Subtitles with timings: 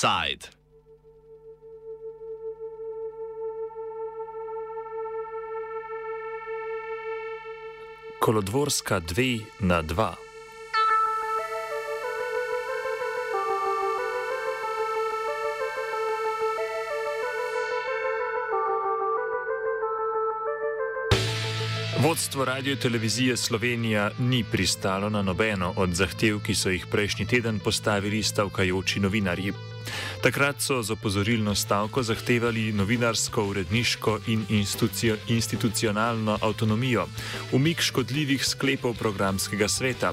[0.00, 0.48] Offside.
[8.18, 10.14] Kolodvorska 2 na 2.
[21.98, 27.58] Vodstvo radio televizije Slovenija ni pristalo na nobeno od zahtev, ki so jih prejšnji teden
[27.58, 29.69] postavili stavkajoči novinarji.
[30.22, 34.44] Takrat so z opozorilno stavko zahtevali novinarsko, uredniško in
[35.28, 37.06] institucionalno avtonomijo,
[37.52, 40.12] umik škodljivih sklepov programskega sveta,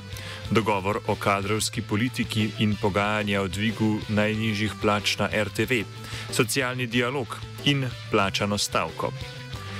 [0.51, 5.83] dogovor o kadrovski politiki in pogajanja o dvigu najnižjih plač na RTV,
[6.31, 9.11] socialni dialog in plačano stavko.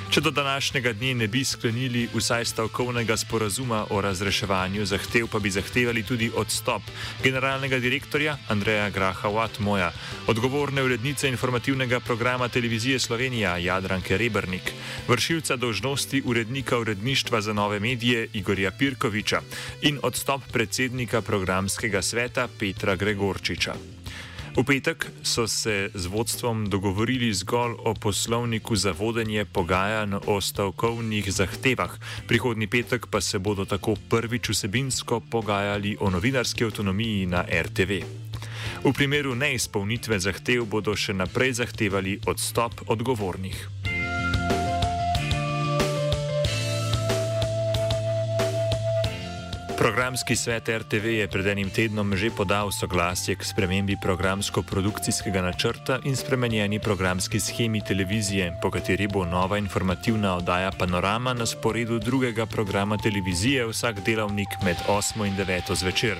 [0.07, 5.51] Če do današnjega dne ne bi sklenili vsaj stavkovnega sporazuma o razreševanju zahtev, pa bi
[5.51, 6.81] zahtevali tudi odstop
[7.23, 9.91] generalnega direktorja Andreja Graha Watmoja,
[10.27, 14.71] odgovorne urednice informativnega programa televizije Slovenija Jadranke Rebrnik,
[15.07, 19.41] vršilca dožnosti urednika uredništva za nove medije Igorja Pirkoviča
[19.81, 23.96] in odstop predsednika programskega sveta Petra Gregorčiča.
[24.55, 31.31] V petek so se z vodstvom dogovorili zgolj o poslovniku za vodenje pogajanj o stavkovnih
[31.31, 38.01] zahtevah, prihodnji petek pa se bodo tako prvič vsebinsko pogajali o novinarski avtonomiji na RTV.
[38.83, 43.76] V primeru neizpolnitve zahtev bodo še naprej zahtevali odstop odgovornih.
[49.77, 56.17] Programski svet RTV je pred enim tednom že podal soglasje k spremembi programsko-produkcijskega načrta in
[56.17, 62.97] spremenjeni programski schemi televizije, po kateri bo nova informativna oddaja Panorama na sporedu drugega programa
[62.97, 66.17] televizije vsak delavnik med 8 in 9 zvečer,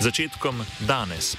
[0.00, 1.36] začetkom danes.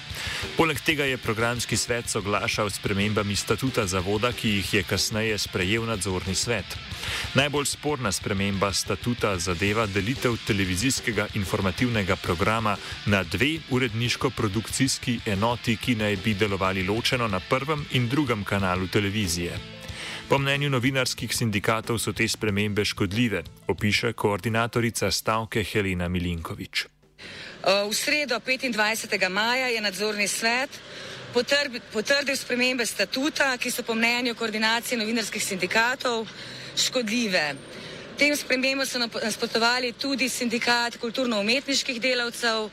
[0.58, 5.86] Poleg tega je programski svet soglašal s premembami statuta zavoda, ki jih je kasneje sprejel
[5.86, 6.66] nadzorni svet.
[7.34, 11.28] Najbolj sporna sprememba statuta zadeva delitev televizijskega
[11.60, 18.44] informativnega programa na dve uredniško-produkcijski enoti, ki naj bi delovali ločeno na prvem in drugem
[18.44, 19.58] kanalu televizije.
[20.30, 26.86] Po mnenju novinarskih sindikatov so te spremembe škodljive, opiše koordinatorica stavke Helena Milinkovič.
[27.90, 29.30] V sredo 25.
[29.30, 30.70] maja je nadzorni svet
[31.92, 36.28] potrdil spremembe statuta, ki so po mnenju koordinacije novinarskih sindikatov
[36.78, 37.56] škodljive.
[38.20, 42.66] Tem spremembam so nasprotovali tudi sindikat kulturno-umetniških delavcev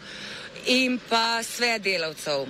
[0.66, 2.48] in pa svet delavcev.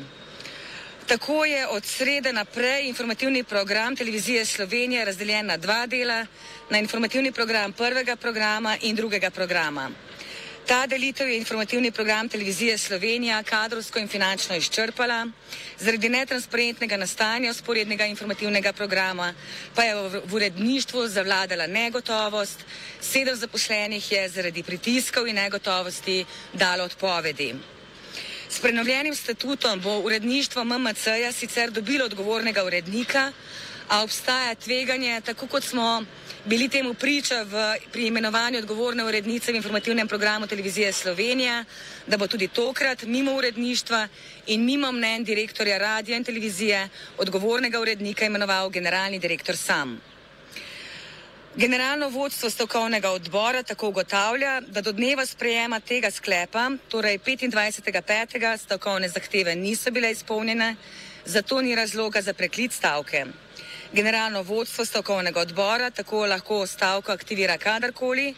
[1.07, 6.27] Tako je od srede naprej informativni program televizije Slovenije razdeljen na dva dela,
[6.71, 9.91] na informativni program prvega programa in drugega programa.
[10.67, 15.27] Ta delitev je informativni program televizije Slovenija kadrovsko in finančno izčrpala,
[15.79, 19.35] zaradi netransparentnega nastajanja sporednega informativnega programa
[19.75, 22.65] pa je v uredništvu zavladala negotovost,
[23.01, 27.55] sedem zaposlenih je zaradi pritiskov in negotovosti dalo odpovedi.
[28.49, 33.33] S prenovljenim statutom bo uredništvo MMC-ja sicer dobilo odgovornega urednika,
[33.91, 36.05] obstaja tveganje, tako kot smo
[36.45, 41.65] bili temu priča v, pri imenovanju odgovorne urednice v informativnem programu televizije Slovenija,
[42.07, 44.09] da bo tudi tokrat mimo uredništva
[44.47, 46.89] in mimo mnen direktorja radija in televizije
[47.19, 50.01] odgovornega urednika imenoval generalni direktor sam.
[51.57, 58.57] Generalno vodstvo stavkovnega odbora tako ugotavlja, da do dneva sprejema tega sklepa, torej 25.5.
[58.59, 60.77] stavkovne zahteve niso bile izpolnjene,
[61.25, 63.27] zato ni razloga za preklic stavke.
[63.97, 68.35] Generalno vodstvo stavkovnega odbora tako lahko stavko aktivira kadarkoli,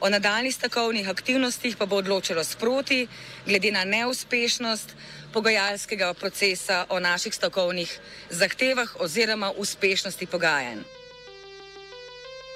[0.00, 3.06] o nadaljnih stavkovnih aktivnostih pa bo odločilo sproti,
[3.46, 4.96] glede na neuspešnost
[5.32, 7.98] pogajalskega procesa o naših stavkovnih
[8.30, 10.82] zahtevah oziroma uspešnosti pogajanj.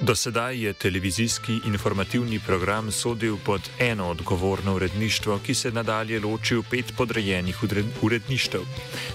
[0.02, 6.54] Do sedaj je televizijski informativni program sodil pod eno odgovorno uredništvo, ki se nadalje loči
[6.56, 7.58] v pet podrejenih
[8.02, 8.60] uredništev.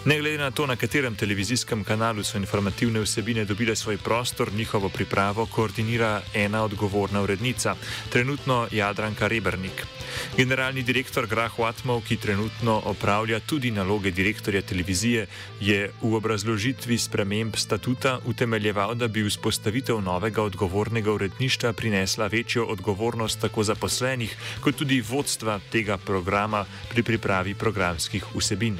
[0.06, 4.90] Ne glede na to, na katerem televizijskem kanalu so informativne vsebine dobile svoj prostor, njihovo
[4.90, 7.76] pripravo koordinira ena odgovorna urednica,
[8.10, 9.86] trenutno Jadranka Rebrnik.
[10.38, 15.28] Generalni direktor Grah Watmov, ki trenutno opravlja tudi naloge direktorja televizije,
[15.62, 20.75] je v obrazložitvi sprememb statuta utemeljeval, da bi vzpostavitev novega odgovornega
[21.13, 28.77] uredništva prinesla večjo odgovornost tako zaposlenih, kot tudi vodstva tega programa pri pripravi programskih vsebin.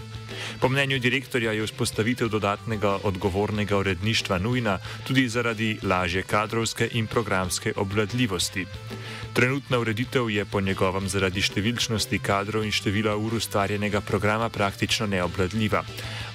[0.60, 4.78] Po mnenju direktorja je vzpostavitev dodatnega odgovornega uredništva nujna
[5.08, 8.66] tudi zaradi lažje kadrovske in programske obvladljivosti.
[9.34, 15.84] Trenutna ureditev je po njegovem zaradi številčnosti kadrov in števila ur ustvarjenega programa praktično neobladljiva.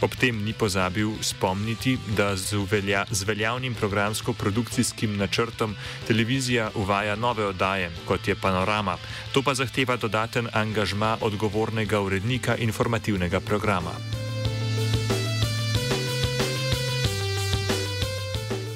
[0.00, 5.76] Ob tem ni pozabil spomniti, da z, uvelja, z veljavnim programsko-produkcijskim načrtom
[6.06, 8.96] televizija uvaja nove oddaje, kot je Panorama.
[9.32, 14.19] To pa zahteva dodaten angažma odgovornega urednika informativnega programa.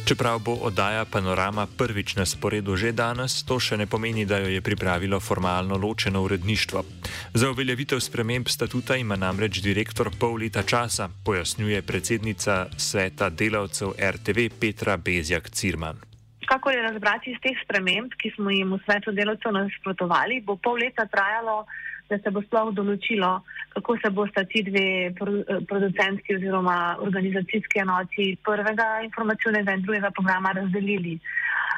[0.04, 4.52] Čeprav bo oddaja Panorama prvič na sporedu že danes, to še ne pomeni, da jo
[4.52, 6.84] je pripravilo formalno ločeno uredništvo.
[7.32, 14.52] Za uveljavitev sprememb statuta ima namreč direktor pol leta časa, pojasnjuje predsednica sveta delavcev RTV
[14.60, 15.96] Petra Bezjak Cirman.
[16.52, 20.84] Kako je razbrati iz teh sprememb, ki smo jim v svetu delavcev nasprotovali, bo pol
[20.84, 21.64] leta trajalo
[22.08, 23.30] da se bo sploh določilo,
[23.74, 24.86] kako se bosta ti dve
[25.68, 31.18] producentski oziroma organizacijski enoti prvega informacijnega in drugega programa razdelili.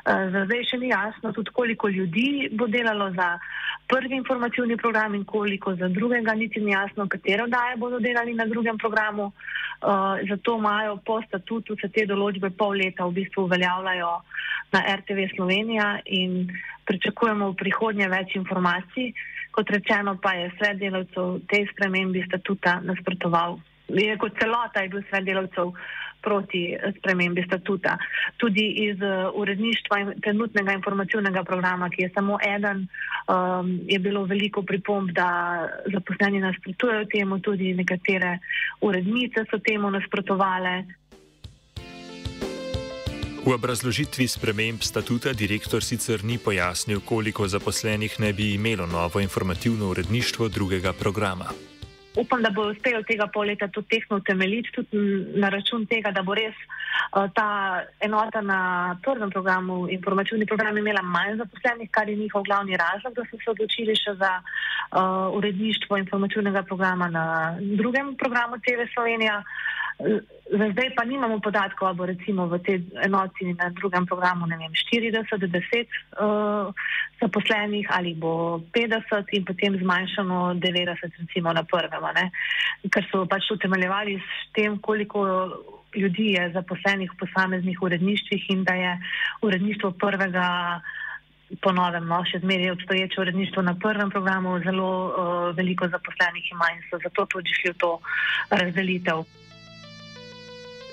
[0.07, 3.39] Eh, za zdaj še ni jasno tudi, koliko ljudi bo delalo za
[3.91, 8.47] prvi informacijni program in koliko za drugega, niti ni jasno, katero daje bodo delali na
[8.47, 9.33] drugem programu.
[9.77, 14.13] Uh, zato imajo po statutu se te določbe pol leta v bistvu uveljavljajo
[14.73, 16.47] na RTV Slovenija in
[16.89, 19.13] pričakujemo v prihodnje več informacij.
[19.57, 23.57] Kot rečeno, pa je svet delavcev tej spremembi statuta nasprotoval.
[23.89, 25.73] Je kot celota je bil svet delavcev
[26.27, 27.97] proti spremembi statuta.
[28.37, 32.89] Tudi iz uh, uredništva in trenutnega informacijnega programa, ki je samo eden,
[33.31, 35.29] um, je bilo veliko pripomb, da
[35.93, 38.39] zaposleni nasprotujejo temu, tudi nekatere
[38.81, 40.83] urednice so temu nasprotovale.
[43.47, 49.87] V obrazložitvi sprememb statuta direktor sicer ni pojasnil, koliko zaposlenih ne bi imelo novo informativno
[49.91, 51.55] uredništvo drugega programa.
[52.17, 54.99] Upam, da bo uspelo tega pol leta tudi tehno utemeljiti, tudi
[55.39, 61.03] na račun tega, da bo res uh, ta enota na prvem programu, informativni program, imela
[61.03, 66.03] manj zaposlenih, kar je njihov glavni razlog, da so se odločili še za uh, uredništvo
[66.03, 67.25] informativnega programa na
[67.61, 69.43] drugem programu TV Slovenija.
[70.47, 74.71] Za zdaj pa nimamo podatkov, ali bo recimo v tej enoti na drugem programu vem,
[74.71, 76.71] 40, 10 uh,
[77.19, 82.31] zaposlenih ali bo 50 in potem zmanjšano 90 recimo na prvem, ne?
[82.87, 85.51] ker so pač utemeljevali s tem, koliko
[85.99, 88.93] ljudi je zaposlenih v posameznih uredništvih in da je
[89.43, 90.81] uredništvo prvega.
[91.63, 95.11] Ponovem, no, še zmeraj je obstoječe uredništvo na prvem programu, zelo uh,
[95.55, 97.91] veliko zaposlenih ima in so zato tudi šli v to
[98.51, 99.23] razdelitev.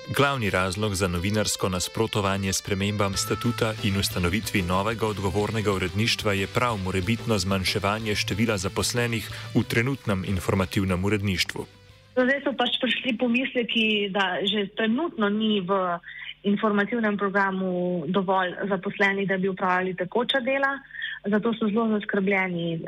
[0.08, 7.38] Glavni razlog za novinarsko nasprotovanje spremembam statuta in ustanovitvi novega odgovornega uredništva je prav morebitno
[7.38, 11.64] zmanjševanje števila zaposlenih v trenutnem informativnem uredništvu.
[12.12, 15.98] Zdaj so pač prišli pomisleki, da že trenutno ni v
[16.42, 20.78] informativnem programu dovolj zaposlenih, da bi upravljali tekoča dela.
[21.24, 22.80] Zato so zelo zaskrbljeni, eh,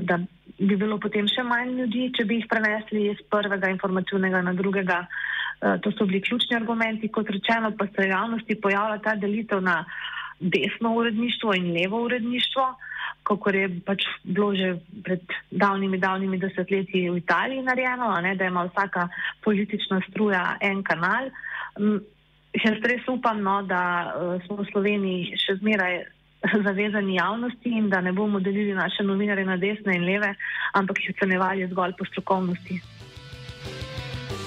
[0.00, 0.18] da
[0.58, 5.06] bi bilo potem še manj ljudi, če bi jih prenesli iz prvega informativnega na drugega.
[5.62, 9.62] Eh, to so bili ključni argumenti, kot rečeno, pa se v javnosti pojavlja ta delitev
[9.62, 9.84] na
[10.40, 12.74] desno uredništvo in levo uredništvo,
[13.22, 15.20] kako je pač bilo že pred
[15.50, 19.08] davnimi, davnimi desetletji v Italiji narejeno, ne, da ima vsaka
[19.44, 21.30] politična struja en kanal.
[21.78, 22.02] Mm,
[22.64, 26.02] jaz res upam, no, da uh, smo v Sloveniji še zmeraj
[26.66, 30.34] zavezani javnosti in da ne bomo delili naše novinare na desne in leve,
[30.74, 32.93] ampak jih ocenjevali zgolj po strokovnosti.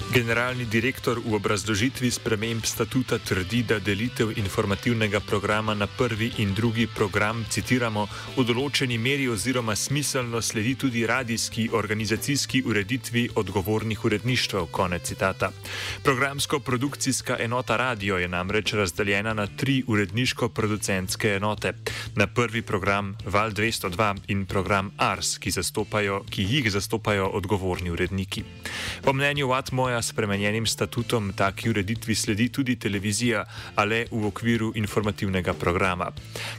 [0.08, 6.86] Generalni direktor v obrazložitvi sprememb statuta trdi, da delitev informativnega programa na prvi in drugi
[6.88, 14.70] program, citiramo, v določeni meri oziroma smiselno sledi tudi radijski organizacijski ureditvi odgovornih uredništv.
[14.72, 15.50] Konec citata.
[16.02, 21.74] Programsko-produkcijska enota radio je namreč razdeljena na tri uredniško-producentske enote.
[22.16, 25.52] Na prvi program Val 202 in program Ars, ki,
[26.30, 28.44] ki jih zastopajo odgovorni uredniki.
[29.04, 29.48] Po mnenju
[29.98, 36.12] Watmoja s spremenjenim statutom taki ureditvi sledi tudi televizija, a le v okviru informativnega programa.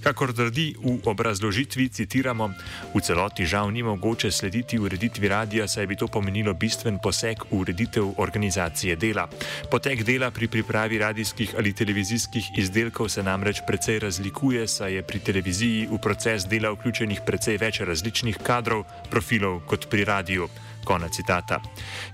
[0.04, 2.52] Kakor trdi v obrazložitvi, citiramo:
[2.94, 7.64] V celoti žal ni mogoče slediti ureditvi radia, saj bi to pomenilo bistven poseg v
[7.64, 9.30] ureditev organizacije dela.
[9.72, 15.20] Potek dela pri pripravi radijskih ali televizijskih izdelkov se namreč precej razlikuje, saj je pri
[15.20, 20.50] televiziji v proces dela vključenih precej več različnih kadrov, profilov kot pri radiju.
[20.84, 21.62] Konec citata.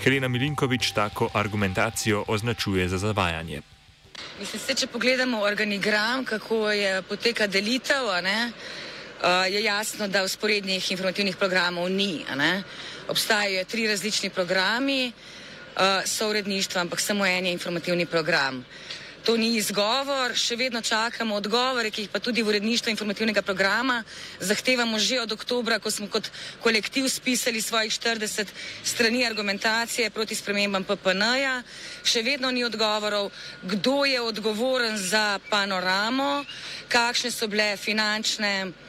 [0.03, 3.61] Helena Milinkovič tako argumentacijo označuje za zavajanje.
[4.39, 8.51] Mislim, se, če pogledamo organigram, kako je poteka delitev, ne,
[9.49, 12.25] je jasno, da usporednih informativnih programov ni.
[13.07, 15.11] Obstajajo tri različni programi,
[16.05, 18.65] so uredništva, ampak samo en je informativni program.
[19.25, 24.03] To ni izgovor, še vedno čakamo odgovore, ki jih pa tudi v uredništvu informativnega programa
[24.37, 26.29] zahtevamo že od oktobra, ko smo kot
[26.61, 28.53] kolektiv spisali svojih 40
[28.85, 31.63] strani argumentacije proti spremembam PPN-ja.
[32.05, 33.33] Še vedno ni odgovorov,
[33.65, 36.45] kdo je odgovoren za panoramo,
[36.93, 38.84] kakšne so bile finančne.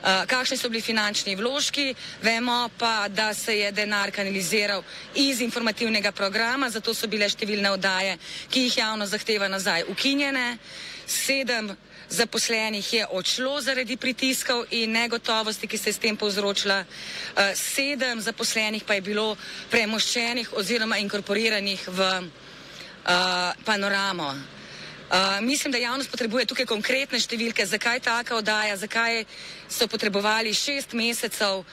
[0.00, 4.82] Uh, kakšni so bili finančni vložki, vemo pa, da se je denar kanaliziral
[5.14, 8.14] iz informativnega programa, zato so bile številne oddaje,
[8.48, 10.56] ki jih javno zahteva nazaj, ukinjene.
[11.04, 11.68] Sedem
[12.08, 16.78] zaposlenih je odšlo zaradi pritiskov in negotovosti, ki se je s tem povzročila.
[16.80, 19.34] Uh, sedem zaposlenih pa je bilo
[19.68, 24.59] premoščenih oziroma inkorporiranih v uh, panoramo.
[25.10, 29.24] Uh, mislim, da javnost potrebuje tukaj konkretne številke, zakaj taka oddaja, zakaj
[29.66, 31.64] so potrebovali šest mesecev.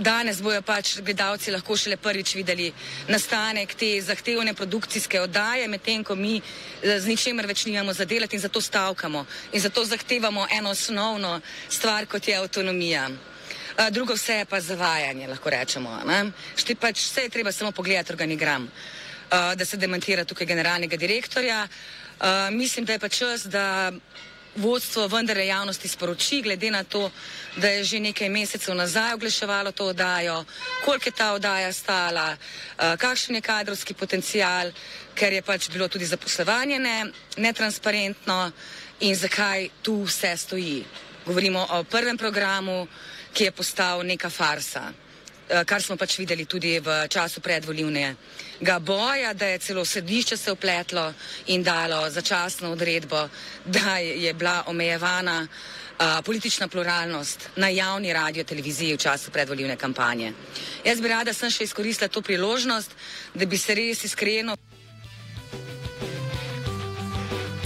[0.00, 2.70] Danes bojo pač gledalci lahko šele prvič videli
[3.12, 8.46] nastanek te zahtevne produkcijske oddaje, medtem ko mi eh, z ničemer več nimamo zadelati in
[8.46, 11.36] zato stavkamo in zato zahtevamo eno osnovno
[11.68, 13.10] stvar, kot je avtonomija.
[13.10, 16.00] Uh, drugo vse je pa zavajanje, lahko rečemo.
[16.56, 21.66] Šti pač vse je treba samo pogledati organigram, uh, da se demantira tukaj generalnega direktorja.
[21.68, 23.92] Uh, Uh, mislim, da je pa čas, da
[24.56, 27.10] vodstvo vendarle javnosti sporoči, glede na to,
[27.56, 30.44] da je že nekaj mesecev nazaj oglaševalo to oddajo,
[30.84, 34.72] koliko je ta oddaja stala, uh, kakšen je kadrovski potencial,
[35.14, 38.52] ker je pač bilo tudi zaposlovanje ne, netransparentno
[39.00, 40.84] in zakaj tu vse stoji.
[41.26, 42.86] Govorimo o prvem programu,
[43.32, 44.92] ki je postal neka farsa.
[45.50, 47.42] Eh, kar smo pač videli tudi v času
[48.60, 51.12] predvoljivnega boja, da je celo središče se upletlo
[51.46, 53.28] in dalo začasno odredbo,
[53.64, 60.32] da je bila omejevana uh, politična pluralnost na javni radio televiziji v času predvoljivne kampanje.
[60.84, 62.90] Jaz bi rada sem še izkoristila to priložnost,
[63.34, 64.56] da bi se res iskreno.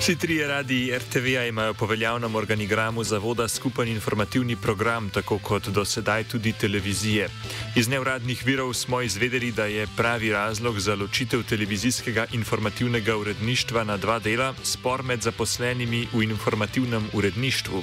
[0.05, 5.85] Vsi trije radi RTV-ja imajo po veljavnem organigramu zavoda skupen informativni program, tako kot do
[5.85, 7.29] sedaj tudi televizije.
[7.77, 13.97] Iz neuradnih virov smo izvedeli, da je pravi razlog za ločitev televizijskega informativnega uredništva na
[13.97, 17.83] dva dela spor med zaposlenimi v informativnem uredništvu.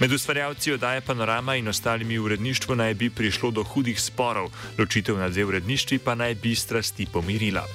[0.00, 5.18] Med ustvarjalci oddaje Panorama in ostalimi v uredništvu naj bi prišlo do hudih sporov, ločitev
[5.18, 7.66] na dve uredništvi pa naj bi strasti pomirila.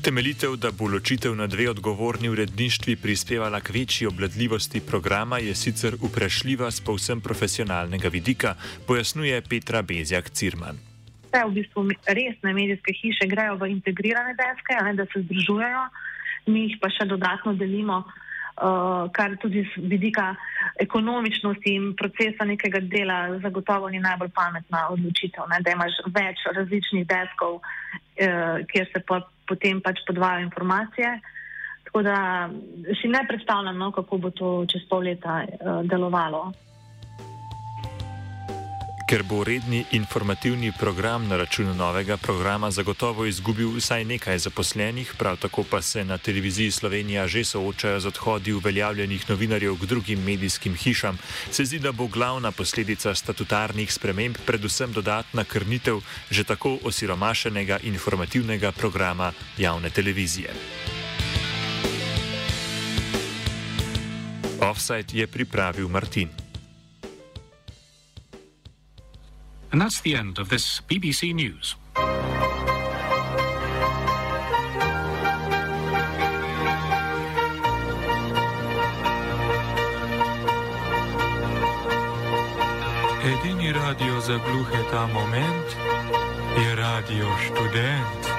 [0.00, 5.94] Utemeljitev, da bo ločitev na dve odgovorni uredništvi prispevala k večji obladljivosti programa, je sicer
[5.94, 8.54] vprašljiva z povsem profesionalnega vidika,
[8.86, 10.76] pojasnjuje Petra Bezjak Cirman.
[11.24, 15.82] Vse v bistvu resne medijske hiše grejo v integrirane deske, ne, da se združujejo,
[16.46, 20.30] mi jih pa še dodatno delimo, uh, kar tudi z vidika
[20.80, 27.04] ekonomičnosti in procesa nekega dela zagotovo ni najbolj pametna odločitev, ne, da imaš več različnih
[27.12, 31.12] deskov, uh, kjer se pa potem pač podvajajo informacije.
[31.84, 32.16] Tako da
[33.00, 36.52] si ne predstavljam, no, kako bo to čez pol leta uh, delovalo.
[39.10, 45.36] Ker bo redni informativni program na račun novega programa zagotovo izgubil vsaj nekaj zaposlenih, prav
[45.36, 50.76] tako pa se na televiziji Slovenija že soočajo z odhodi uveljavljenih novinarjev k drugim medijskim
[50.76, 51.18] hišam,
[51.50, 55.98] se zdi, da bo glavna posledica statutarnih sprememb predvsem dodatna krnitev
[56.30, 60.54] že tako osiromašenega informativnega programa javne televizije.
[64.60, 66.39] Offside je pripravil Martin.
[69.72, 71.76] And that's the end of this BBC News.
[83.22, 85.76] Edini radio za gluhe ta moment
[86.58, 88.30] je radio študent.